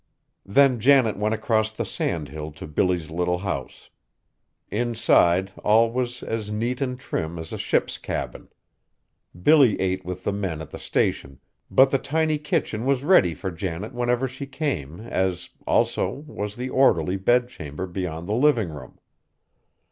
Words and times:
Then 0.47 0.79
Janet 0.79 1.15
went 1.15 1.35
across 1.35 1.71
the 1.71 1.85
sand 1.85 2.29
hill 2.29 2.51
to 2.53 2.65
Billy's 2.65 3.11
little 3.11 3.37
house. 3.37 3.91
Inside 4.71 5.51
all 5.63 5.91
was 5.91 6.23
as 6.23 6.49
neat 6.49 6.81
and 6.81 6.99
trim 6.99 7.37
as 7.37 7.53
a 7.53 7.57
ship's 7.59 7.99
cabin. 7.99 8.47
Billy 9.39 9.79
ate 9.79 10.03
with 10.03 10.23
the 10.23 10.31
men 10.33 10.59
at 10.59 10.71
the 10.71 10.79
Station, 10.79 11.39
but 11.69 11.91
the 11.91 11.99
tiny 11.99 12.39
kitchen 12.39 12.87
was 12.87 13.03
ready 13.03 13.35
for 13.35 13.51
Janet 13.51 13.93
whenever 13.93 14.27
she 14.27 14.47
came 14.47 15.01
as, 15.01 15.51
also, 15.67 16.09
was 16.25 16.55
the 16.55 16.71
orderly 16.71 17.15
bedchamber 17.17 17.85
beyond 17.85 18.27
the 18.27 18.33
living 18.33 18.69
room. 18.69 18.97